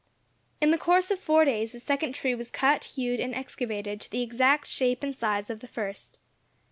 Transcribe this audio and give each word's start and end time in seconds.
In 0.59 0.71
the 0.71 0.79
course 0.79 1.11
of 1.11 1.19
four 1.19 1.45
days 1.45 1.73
the 1.73 1.79
second 1.79 2.13
tree 2.13 2.33
was 2.33 2.49
cut, 2.49 2.85
hewed, 2.85 3.19
and 3.19 3.35
excavated 3.35 4.01
to 4.01 4.09
the 4.09 4.23
exact 4.23 4.65
shape 4.65 5.03
and 5.03 5.15
size 5.15 5.47
of 5.51 5.59
the 5.59 5.67
first. 5.67 6.17